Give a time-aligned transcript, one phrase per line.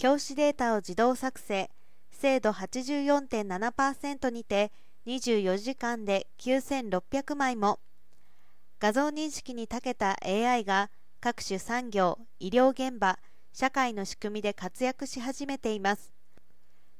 [0.00, 1.68] 教師データを自動作成。
[2.10, 4.72] 精度84.7%にて
[5.06, 7.80] 24時間で9600枚も。
[8.78, 10.88] 画像認識に長けた AI が
[11.20, 13.18] 各種産業、医療現場、
[13.52, 16.14] 社会の仕組みで活躍し始めています。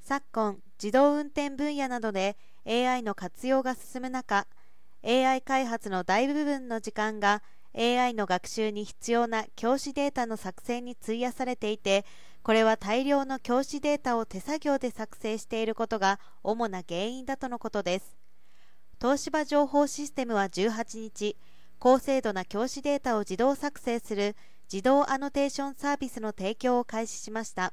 [0.00, 4.46] 昨今自動運転分野などで AI の活用が進む中
[5.04, 7.42] AI 開発の大部分の時間が
[7.76, 12.06] AI の学習に必要な教師データの作成に費やされていて
[12.46, 18.16] これは大量の教師データを手作業で作成していることが主な原因だとのことです。
[19.00, 21.36] 東芝情報システムは18日
[21.80, 24.36] 高精度な教師データを自動作成する
[24.72, 27.72] 自動アノテーションサービスの提供を開始しました。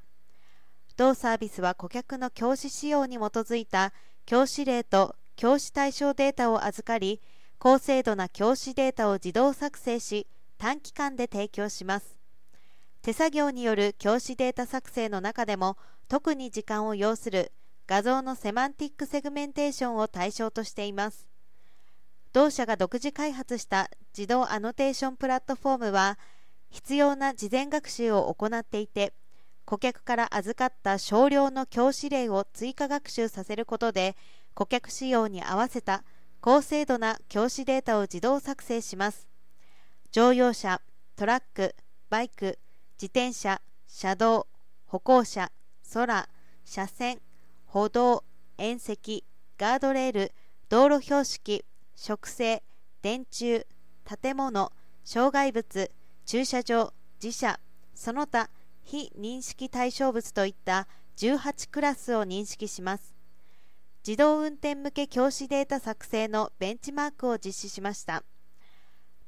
[0.97, 3.93] 同サービスは顧客の教師仕様に基づいた
[4.25, 7.21] 教師例と教師対象データを預かり
[7.59, 10.25] 高精度な教師データを自動作成し
[10.57, 12.22] 短期間で提供します。
[13.03, 15.75] 手作業による教師データ作成の中でも
[16.07, 17.51] 特に時間を要する
[17.85, 21.27] 画像のセマンティックセグメンテーションを対象としています。
[22.31, 26.17] 同社が独自開発した自動アノテーションプラットフォームは
[26.69, 29.13] 必要な事前学習を行っていて
[29.65, 34.15] 顧客から預かった少量の教師例を追加学習させることで
[34.53, 36.05] 顧客仕様に合わせた
[36.39, 39.27] 高精度な教師データを自動作成します。
[40.13, 40.79] 乗用車
[41.17, 41.75] トラック
[42.09, 42.59] バイク
[42.95, 44.47] 自転車車道
[44.85, 45.51] 歩行者
[45.91, 46.29] 空
[46.63, 47.19] 車線
[47.65, 48.23] 歩道
[48.57, 49.23] 縁石
[49.57, 50.31] ガードレール
[50.69, 52.63] 道路標識植生
[53.01, 53.65] 電柱
[54.21, 54.71] 建物
[55.03, 55.91] 障害物
[56.25, 57.59] 駐車場自社
[57.95, 58.49] その他
[58.83, 63.13] 非認識対象物といった18クラスを認識します。
[64.05, 68.23] 自動運転向け教師データ作成のベンチマークを実施しました。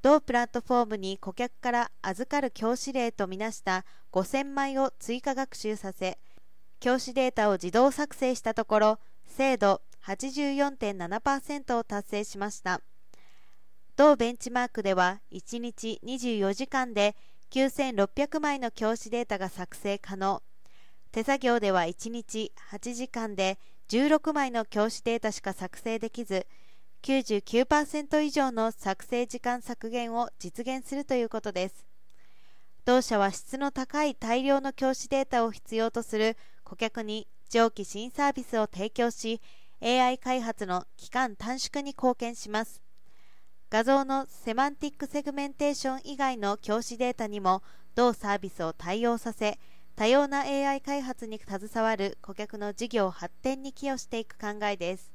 [0.06, 6.20] 同プラットフォームに顧客から預かる教師例とみなした5000枚を追加学習させ
[6.80, 12.82] 教師データを自動作成したところ精度84.7%を達成しました。
[13.96, 17.16] 同ベンチマークでは1日24時間で
[17.50, 20.44] 9600枚の教師データが作成可能。
[21.12, 23.58] 手作業では1日8時間で
[23.90, 26.46] 16枚の教師データしか作成できず
[27.06, 31.86] 99%以上の作成時間削減を実現するということです。
[32.84, 39.40] 同社は質の高い大量の教師データを必要とする顧客に上記新サービスを提供し
[39.84, 42.82] AI 開発の期間短縮に貢献します。
[43.70, 47.62] 画像のセマンティックセグメンテーション以外の教師データにも
[47.94, 49.60] 同サービスを対応させ
[49.96, 55.15] 多様な AI 開発に携わる顧客の事業発展に寄与していく考えです。